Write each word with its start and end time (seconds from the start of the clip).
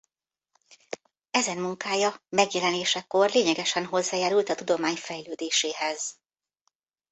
Ezen 1.31 1.57
munkája 1.57 2.21
megjelenésekor 2.29 3.29
lényegesen 3.31 3.85
hozzájárult 3.85 4.49
a 4.49 4.55
tudomány 4.55 4.95
fejlődéséhez. 4.95 6.17